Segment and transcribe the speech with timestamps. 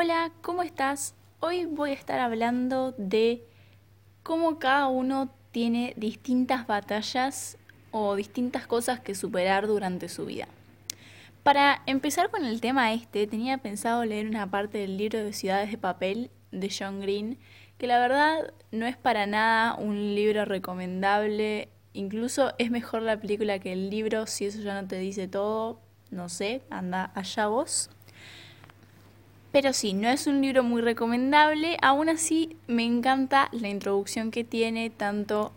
[0.00, 1.16] Hola, ¿cómo estás?
[1.40, 3.42] Hoy voy a estar hablando de
[4.22, 7.58] cómo cada uno tiene distintas batallas
[7.90, 10.46] o distintas cosas que superar durante su vida.
[11.42, 15.72] Para empezar con el tema este, tenía pensado leer una parte del libro de Ciudades
[15.72, 17.36] de Papel de John Green,
[17.76, 23.58] que la verdad no es para nada un libro recomendable, incluso es mejor la película
[23.58, 25.80] que el libro, si eso ya no te dice todo,
[26.12, 27.90] no sé, anda allá vos.
[29.60, 34.44] Pero sí, no es un libro muy recomendable, aún así me encanta la introducción que
[34.44, 35.50] tiene tanto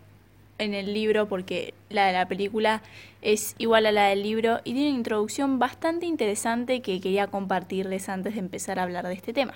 [0.58, 2.82] en el libro, porque la de la película
[3.20, 8.08] es igual a la del libro, y tiene una introducción bastante interesante que quería compartirles
[8.08, 9.54] antes de empezar a hablar de este tema.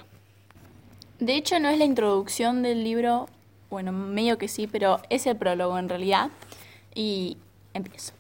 [1.19, 3.27] De hecho, no es la introducción del libro,
[3.69, 6.31] bueno, medio que sí, pero es el prólogo en realidad,
[6.95, 7.37] y
[7.75, 8.13] empiezo.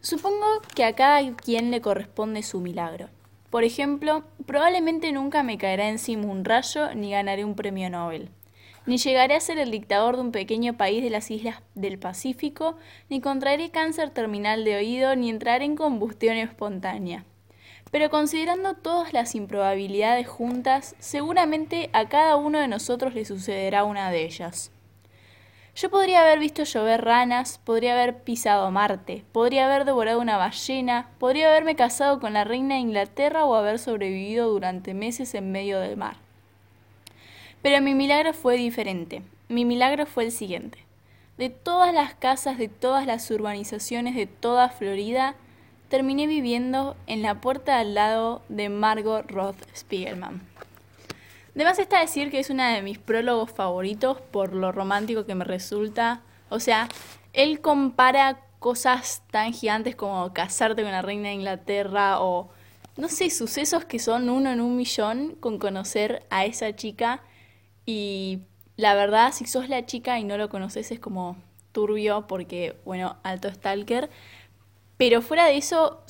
[0.00, 3.10] Supongo que a cada quien le corresponde su milagro.
[3.50, 8.28] Por ejemplo, probablemente nunca me caerá encima un rayo ni ganaré un premio Nobel.
[8.84, 12.76] Ni llegaré a ser el dictador de un pequeño país de las islas del Pacífico,
[13.08, 17.24] ni contraeré cáncer terminal de oído, ni entraré en combustión espontánea.
[17.90, 24.10] Pero considerando todas las improbabilidades juntas, seguramente a cada uno de nosotros le sucederá una
[24.10, 24.72] de ellas.
[25.80, 31.08] Yo podría haber visto llover ranas, podría haber pisado Marte, podría haber devorado una ballena,
[31.20, 35.78] podría haberme casado con la reina de Inglaterra o haber sobrevivido durante meses en medio
[35.78, 36.16] del mar.
[37.62, 39.22] Pero mi milagro fue diferente.
[39.48, 40.78] Mi milagro fue el siguiente.
[41.36, 45.36] De todas las casas, de todas las urbanizaciones de toda Florida,
[45.88, 50.47] terminé viviendo en la puerta al lado de Margot Roth Spiegelman.
[51.58, 55.44] Además está decir que es una de mis prólogos favoritos por lo romántico que me
[55.44, 56.20] resulta.
[56.50, 56.88] O sea,
[57.32, 62.48] él compara cosas tan gigantes como casarte con la reina de Inglaterra o,
[62.96, 67.24] no sé, sucesos que son uno en un millón con conocer a esa chica.
[67.86, 68.38] Y
[68.76, 71.36] la verdad, si sos la chica y no lo conoces es como
[71.72, 74.10] turbio porque, bueno, alto stalker.
[74.96, 76.04] Pero fuera de eso,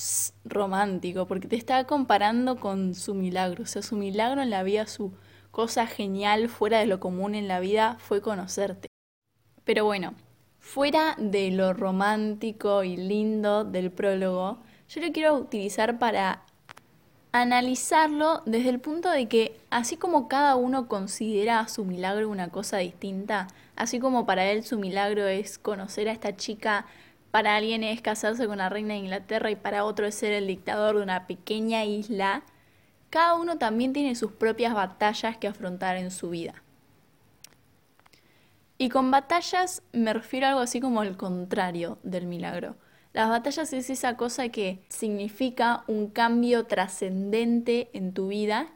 [0.44, 3.62] romántico, porque te está comparando con su milagro.
[3.62, 5.10] O sea, su milagro en la vida, su
[5.58, 8.86] cosa genial fuera de lo común en la vida fue conocerte.
[9.64, 10.14] Pero bueno,
[10.60, 14.58] fuera de lo romántico y lindo del prólogo,
[14.88, 16.44] yo lo quiero utilizar para
[17.32, 22.76] analizarlo desde el punto de que así como cada uno considera su milagro una cosa
[22.76, 26.86] distinta, así como para él su milagro es conocer a esta chica,
[27.32, 30.46] para alguien es casarse con la reina de Inglaterra y para otro es ser el
[30.46, 32.44] dictador de una pequeña isla,
[33.10, 36.62] cada uno también tiene sus propias batallas que afrontar en su vida.
[38.76, 42.76] Y con batallas me refiero a algo así como el contrario del milagro.
[43.12, 48.68] Las batallas es esa cosa que significa un cambio trascendente en tu vida,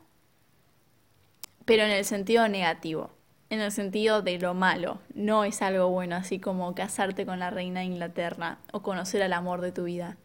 [1.65, 3.11] pero en el sentido negativo,
[3.51, 4.99] en el sentido de lo malo.
[5.15, 9.35] No es algo bueno, así como casarte con la reina de Inglaterra o conocer al
[9.35, 10.17] amor de tu vida.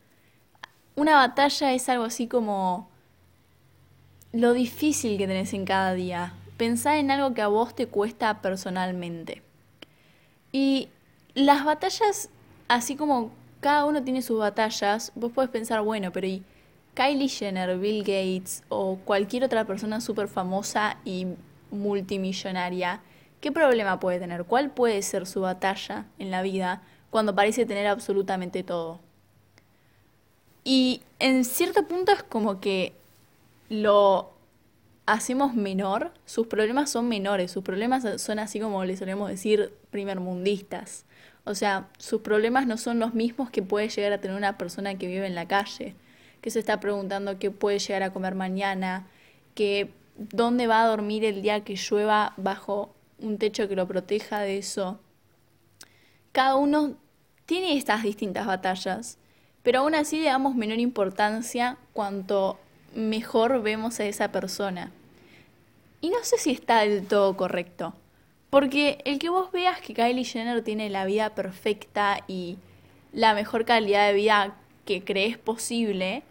[0.96, 2.90] Una batalla es algo así como
[4.34, 6.34] lo difícil que tenés en cada día.
[6.58, 9.42] Pensá en algo que a vos te cuesta personalmente.
[10.52, 10.90] Y
[11.34, 12.30] las batallas,
[12.68, 16.44] así como cada uno tiene sus batallas, vos podés pensar, bueno, pero ¿y
[16.98, 21.28] Kylie Jenner, Bill Gates o cualquier otra persona súper famosa y
[21.70, 23.02] multimillonaria,
[23.40, 24.46] ¿qué problema puede tener?
[24.46, 29.00] ¿Cuál puede ser su batalla en la vida cuando parece tener absolutamente todo?
[30.64, 32.94] Y en cierto punto es como que
[33.70, 34.34] lo
[35.06, 41.06] hacemos menor, sus problemas son menores, sus problemas son así como le solemos decir primermundistas.
[41.46, 44.96] O sea, sus problemas no son los mismos que puede llegar a tener una persona
[44.98, 45.96] que vive en la calle,
[46.42, 49.08] que se está preguntando qué puede llegar a comer mañana,
[49.56, 54.42] que dónde va a dormir el día que llueva bajo un techo que lo proteja
[54.42, 55.00] de eso.
[56.34, 56.98] Cada uno
[57.46, 59.18] tiene estas distintas batallas,
[59.64, 62.60] pero aún así le damos menor importancia cuanto
[62.96, 64.92] mejor vemos a esa persona.
[66.02, 67.94] Y no sé si está del todo correcto.
[68.50, 72.58] Porque el que vos veas que Kylie Jenner tiene la vida perfecta y
[73.12, 74.56] la mejor calidad de vida
[74.86, 76.24] que crees posible,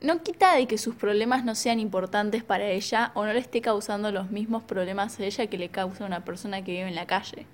[0.00, 3.60] no quita de que sus problemas no sean importantes para ella o no le esté
[3.60, 7.06] causando los mismos problemas a ella que le causa una persona que vive en la
[7.06, 7.46] calle.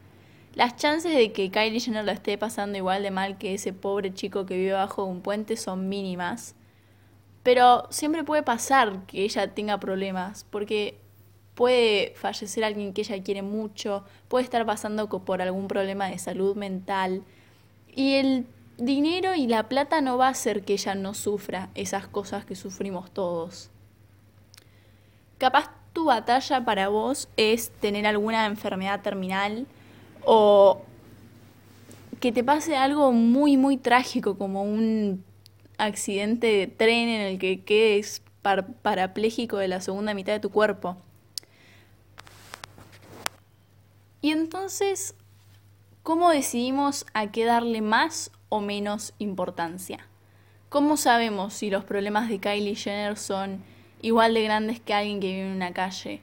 [0.55, 4.14] Las chances de que Kylie Jenner lo esté pasando igual de mal que ese pobre
[4.14, 6.55] chico que vive bajo un puente son mínimas.
[7.46, 10.98] Pero siempre puede pasar que ella tenga problemas, porque
[11.54, 16.56] puede fallecer alguien que ella quiere mucho, puede estar pasando por algún problema de salud
[16.56, 17.22] mental.
[17.94, 18.46] Y el
[18.78, 22.56] dinero y la plata no va a hacer que ella no sufra esas cosas que
[22.56, 23.70] sufrimos todos.
[25.38, 29.69] Capaz tu batalla para vos es tener alguna enfermedad terminal
[30.25, 30.81] o
[32.19, 35.22] que te pase algo muy, muy trágico como un
[35.78, 38.23] accidente de tren en el que quedes
[38.82, 40.96] parapléjico de la segunda mitad de tu cuerpo.
[44.20, 45.14] Y entonces,
[46.02, 50.06] ¿cómo decidimos a qué darle más o menos importancia?
[50.69, 53.62] ¿Cómo sabemos si los problemas de Kylie Jenner son
[54.02, 56.22] igual de grandes que alguien que vive en una calle?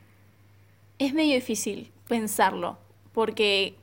[0.99, 2.77] Es medio difícil pensarlo,
[3.13, 3.75] porque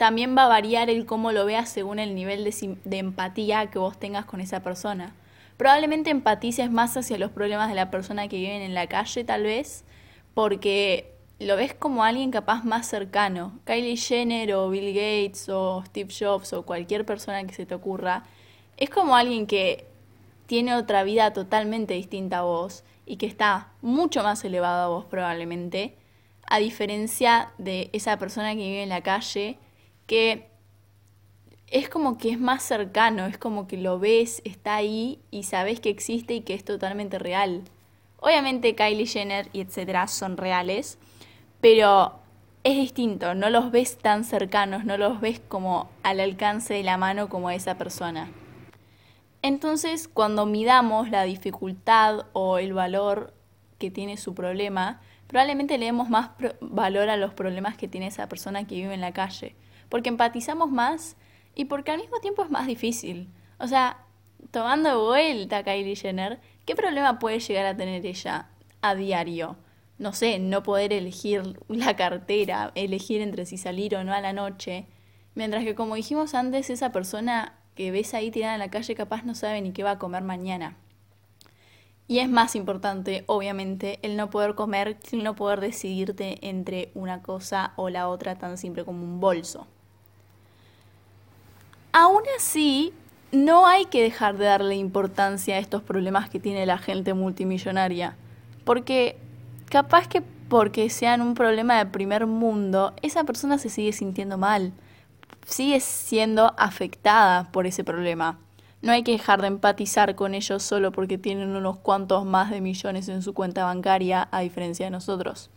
[0.00, 4.00] también va a variar el cómo lo veas según el nivel de, empatía que vos
[4.00, 5.14] tengas con esa persona.
[5.58, 9.42] Probablemente empatices más hacia los problemas de la persona que vive en la calle, tal
[9.42, 9.84] vez,
[10.32, 13.60] porque lo ves como alguien capaz más cercano.
[13.66, 18.22] Kylie Jenner o Bill Gates o Steve Jobs o cualquier persona que se te ocurra,
[18.78, 19.84] es como alguien que
[20.46, 25.04] tiene otra vida totalmente distinta a vos y que está mucho más elevado a vos
[25.04, 25.94] probablemente,
[26.46, 29.58] a diferencia de esa persona que vive en la calle,
[30.10, 30.48] que
[31.68, 35.78] es como que es más cercano, es como que lo ves, está ahí y sabes
[35.78, 37.62] que existe y que es totalmente real.
[38.18, 40.98] Obviamente Kylie Jenner y etcétera son reales,
[41.60, 42.18] pero
[42.64, 46.96] es distinto, no los ves tan cercanos, no los ves como al alcance de la
[46.96, 48.32] mano como esa persona.
[49.42, 53.32] Entonces, cuando midamos la dificultad o el valor
[53.78, 56.30] que tiene su problema, probablemente le demos más
[56.60, 59.54] valor a los problemas que tiene esa persona que vive en la calle,
[59.90, 61.16] porque empatizamos más
[61.54, 63.28] y porque al mismo tiempo es más difícil.
[63.58, 63.98] O sea,
[64.50, 68.48] tomando vuelta a Kylie Jenner, ¿qué problema puede llegar a tener ella
[68.80, 69.56] a diario?
[69.98, 74.32] No sé, no poder elegir la cartera, elegir entre si salir o no a la
[74.32, 74.86] noche.
[75.34, 79.24] Mientras que como dijimos antes, esa persona que ves ahí tirada en la calle capaz
[79.24, 80.76] no sabe ni qué va a comer mañana.
[82.08, 87.22] Y es más importante, obviamente, el no poder comer el no poder decidirte entre una
[87.22, 89.68] cosa o la otra tan simple como un bolso.
[91.92, 92.92] Aún así,
[93.32, 98.16] no hay que dejar de darle importancia a estos problemas que tiene la gente multimillonaria,
[98.64, 99.18] porque
[99.68, 104.72] capaz que porque sean un problema de primer mundo, esa persona se sigue sintiendo mal,
[105.46, 108.38] sigue siendo afectada por ese problema.
[108.82, 112.60] No hay que dejar de empatizar con ellos solo porque tienen unos cuantos más de
[112.60, 115.50] millones en su cuenta bancaria, a diferencia de nosotros.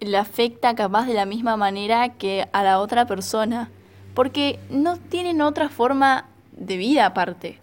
[0.00, 3.70] Le afecta capaz de la misma manera que a la otra persona
[4.18, 7.60] porque no tienen otra forma de vida aparte.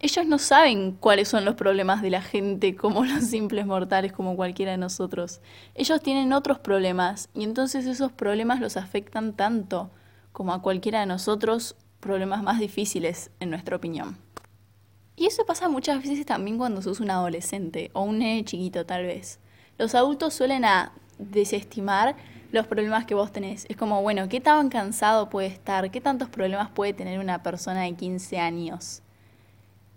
[0.00, 4.36] Ellos no saben cuáles son los problemas de la gente como los simples mortales, como
[4.36, 5.40] cualquiera de nosotros.
[5.74, 9.90] Ellos tienen otros problemas y entonces esos problemas los afectan tanto
[10.32, 14.18] como a cualquiera de nosotros problemas más difíciles, en nuestra opinión.
[15.16, 19.04] Y eso pasa muchas veces también cuando sos un adolescente o un nene chiquito tal
[19.04, 19.38] vez.
[19.78, 22.14] Los adultos suelen a desestimar
[22.54, 23.66] los problemas que vos tenés.
[23.68, 25.90] Es como, bueno, ¿qué tan cansado puede estar?
[25.90, 29.02] ¿Qué tantos problemas puede tener una persona de 15 años?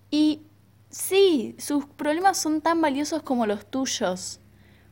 [0.09, 0.41] Y
[0.89, 4.39] sí, sus problemas son tan valiosos como los tuyos,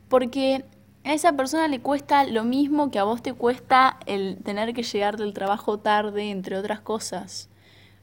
[0.08, 0.64] porque
[1.04, 4.84] a esa persona le cuesta lo mismo que a vos te cuesta el tener que
[4.84, 7.48] llegar del trabajo tarde, entre otras cosas.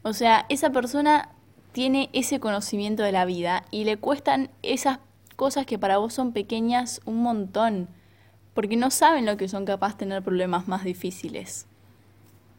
[0.01, 1.29] O sea, esa persona
[1.71, 4.99] tiene ese conocimiento de la vida y le cuestan esas
[5.37, 7.87] cosas que para vos son pequeñas un montón
[8.53, 11.65] porque no saben lo que son capaces de tener problemas más difíciles.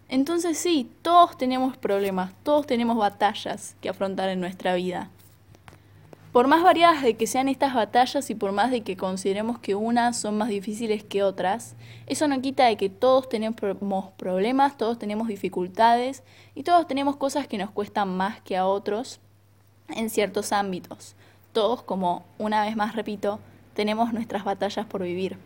[0.08, 5.10] Entonces sí, todos tenemos problemas, todos tenemos batallas que afrontar en nuestra vida.
[6.34, 9.76] Por más variadas de que sean estas batallas y por más de que consideremos que
[9.76, 13.54] unas son más difíciles que otras, eso no quita de que todos tenemos
[14.16, 16.24] problemas, todos tenemos dificultades
[16.56, 19.20] y todos tenemos cosas que nos cuestan más que a otros
[19.88, 21.14] en ciertos ámbitos.
[21.52, 23.38] Todos, como una vez más repito,
[23.74, 25.38] tenemos nuestras batallas por vivir.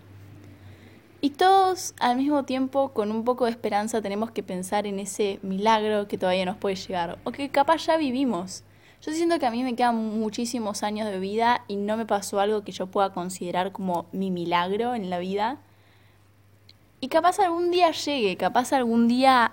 [1.20, 5.40] Y todos al mismo tiempo, con un poco de esperanza, tenemos que pensar en ese
[5.42, 8.62] milagro que todavía nos puede llegar, o que capaz ya vivimos.
[9.02, 12.38] Yo siento que a mí me quedan muchísimos años de vida y no me pasó
[12.38, 15.58] algo que yo pueda considerar como mi milagro en la vida.
[17.00, 19.52] Y capaz algún día llegue, capaz algún día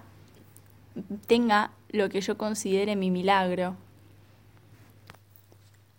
[1.25, 3.75] tenga lo que yo considere mi milagro.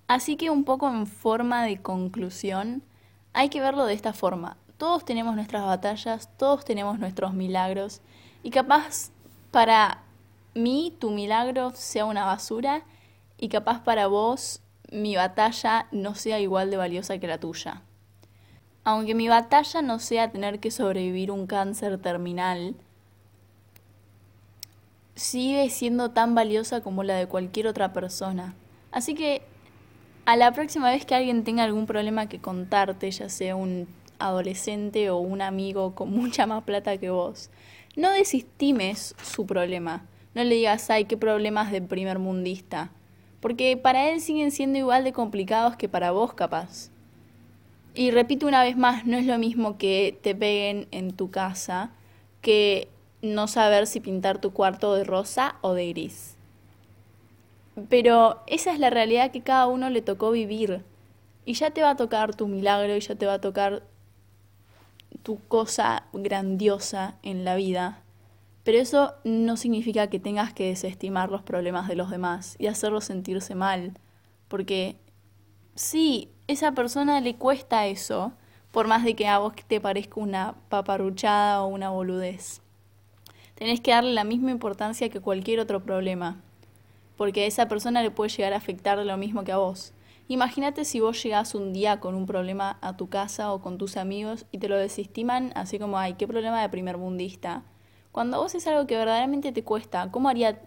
[0.06, 2.82] Así que un poco en forma de conclusión,
[3.32, 8.00] hay que verlo de esta forma todos tenemos nuestras batallas, todos tenemos nuestros milagros
[8.42, 9.11] y capaz
[9.50, 10.02] para
[10.54, 12.83] mí tu milagro sea una basura
[13.38, 17.83] y capaz para vos mi batalla no sea igual de valiosa que la tuya.
[18.85, 22.76] Aunque mi batalla no sea tener que sobrevivir un cáncer terminal,
[25.16, 28.54] sigue siendo tan valiosa como la de cualquier otra persona.
[28.92, 29.42] Así que
[30.25, 35.11] a la próxima vez que alguien tenga algún problema que contarte, ya sea un adolescente
[35.11, 37.50] o un amigo con mucha más plata que vos,
[37.96, 40.06] no desestimes su problema.
[40.35, 42.90] No le digas, ay, qué problemas de primer mundista.
[43.40, 46.90] Porque para él siguen siendo igual de complicados que para vos, capaz.
[47.94, 51.90] Y repito una vez más, no es lo mismo que te peguen en tu casa
[52.42, 52.88] que
[53.23, 56.37] no saber si pintar tu cuarto de rosa o de gris.
[57.88, 60.85] Pero esa es la realidad que cada uno le tocó vivir.
[61.46, 63.82] Y ya te va a tocar tu milagro y ya te va a tocar
[65.26, 68.00] tu cosa grandiosa en la vida.
[68.62, 73.06] Pero eso no significa que tengas que desestimar los problemas de los demás y hacerlos
[73.06, 73.99] sentirse mal.
[74.47, 74.95] Porque
[75.75, 78.35] sí, esa persona le cuesta eso,
[78.71, 82.61] por más de que a vos te parezca una paparuchada o una boludez.
[83.56, 86.40] Tenés que darle la misma importancia que cualquier otro problema,
[87.16, 89.92] porque a esa persona le puede llegar a afectar lo mismo que a vos.
[90.28, 93.97] Imagínate si vos llegás un día con un problema a tu casa o con tus
[93.97, 97.62] amigos y te lo desestiman así como, ay, qué problema de primer mundista.
[98.11, 100.61] Cuando vos es algo que verdaderamente te cuesta, ¿cómo, haría,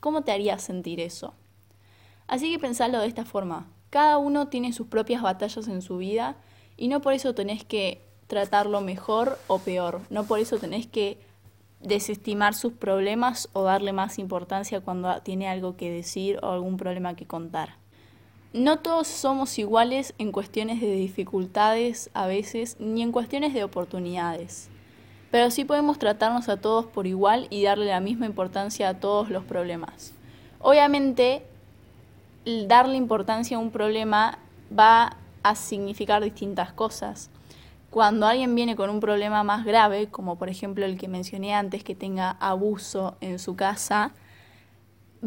[0.00, 1.32] cómo te haría sentir eso?
[2.26, 3.66] Así que pensalo de esta forma.
[3.88, 6.36] Cada uno tiene sus propias batallas en su vida
[6.76, 10.02] y no por eso tenés que tratarlo mejor o peor.
[10.10, 11.18] No por eso tenés que
[11.80, 17.16] desestimar sus problemas o darle más importancia cuando tiene algo que decir o algún problema
[17.16, 17.85] que contar.
[18.52, 24.70] No todos somos iguales en cuestiones de dificultades a veces, ni en cuestiones de oportunidades.
[25.30, 29.28] Pero sí podemos tratarnos a todos por igual y darle la misma importancia a todos
[29.28, 30.12] los problemas.
[30.60, 31.42] Obviamente,
[32.66, 34.38] darle importancia a un problema
[34.76, 37.30] va a significar distintas cosas.
[37.90, 41.84] Cuando alguien viene con un problema más grave, como por ejemplo el que mencioné antes,
[41.84, 44.12] que tenga abuso en su casa,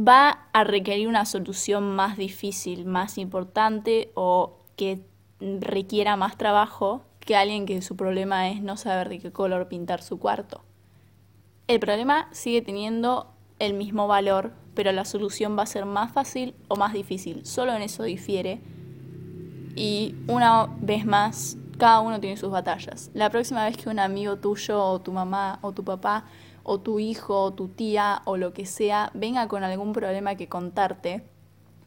[0.08, 5.01] va a requerir una solución más difícil, más importante o que
[5.39, 10.01] requiera más trabajo que alguien que su problema es no saber de qué color pintar
[10.01, 10.63] su cuarto.
[11.68, 13.27] El problema sigue teniendo
[13.60, 17.46] el mismo valor, pero la solución va a ser más fácil o más difícil.
[17.46, 18.62] Solo en eso difiere.
[19.75, 23.12] Y una vez más, cada uno tiene sus batallas.
[23.13, 26.25] La próxima vez que un amigo tuyo o tu mamá o tu papá
[26.63, 30.48] o tu hijo o tu tía o lo que sea venga con algún problema que
[30.48, 31.24] contarte,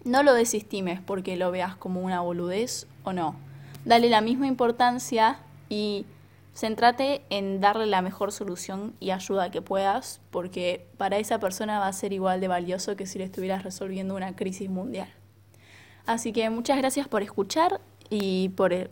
[0.05, 3.37] no lo desestimes porque lo veas como una boludez o no.
[3.85, 5.39] Dale la misma importancia
[5.69, 6.07] y
[6.55, 11.87] céntrate en darle la mejor solución y ayuda que puedas, porque para esa persona va
[11.87, 15.09] a ser igual de valioso que si le estuvieras resolviendo una crisis mundial.
[16.07, 18.91] Así que muchas gracias por escuchar y por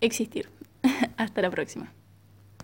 [0.00, 0.48] existir.
[1.16, 1.93] Hasta la próxima.